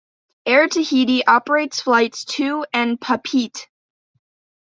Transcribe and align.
Air 0.47 0.67
Tahiti 0.67 1.27
operates 1.27 1.81
flights 1.81 2.25
to 2.25 2.65
and 2.73 2.99
Papeete. 2.99 3.67